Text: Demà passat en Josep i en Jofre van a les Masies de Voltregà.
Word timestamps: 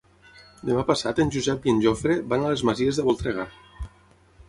Demà 0.69 0.85
passat 0.87 1.21
en 1.25 1.29
Josep 1.35 1.69
i 1.69 1.73
en 1.75 1.83
Jofre 1.85 2.19
van 2.35 2.49
a 2.49 2.53
les 2.57 2.67
Masies 2.71 3.01
de 3.01 3.09
Voltregà. 3.11 3.51